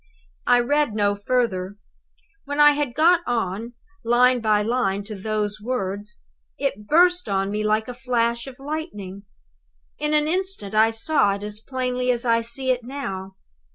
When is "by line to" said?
4.41-5.13